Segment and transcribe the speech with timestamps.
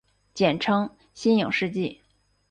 [0.33, 2.01] 简称新影世纪。